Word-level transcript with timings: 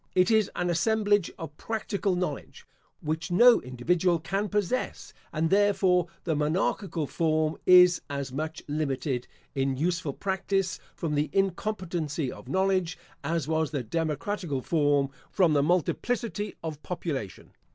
It 0.15 0.31
is 0.31 0.49
an 0.55 0.71
assemblage 0.71 1.31
of 1.37 1.55
practical 1.57 2.15
knowledge, 2.15 2.65
which 3.01 3.29
no 3.29 3.61
individual 3.61 4.17
can 4.17 4.49
possess; 4.49 5.13
and 5.31 5.51
therefore 5.51 6.07
the 6.23 6.35
monarchical 6.35 7.05
form 7.05 7.57
is 7.67 8.01
as 8.09 8.31
much 8.33 8.63
limited, 8.67 9.27
in 9.53 9.77
useful 9.77 10.13
practice, 10.13 10.79
from 10.95 11.13
the 11.13 11.29
incompetency 11.33 12.31
of 12.31 12.47
knowledge, 12.49 12.97
as 13.23 13.47
was 13.47 13.69
the 13.69 13.83
democratical 13.83 14.63
form, 14.63 15.09
from 15.29 15.53
the 15.53 15.61
multiplicity 15.61 16.55
of 16.63 16.81
population. 16.81 17.51